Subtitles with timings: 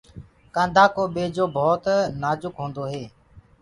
[0.55, 1.83] ڪآنڌآ ڪو ٻيجو ڀوت
[2.21, 3.03] نآجُڪ هوندو هي۔